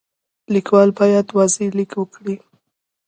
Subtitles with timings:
[0.53, 2.35] لیکوال باید واضح لیک وکړي.